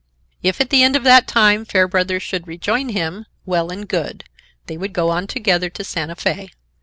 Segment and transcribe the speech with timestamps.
[0.41, 4.23] If at the end of that time Fairbrother should rejoin him, well and good.
[4.65, 6.49] They would go on together to Santa Fe.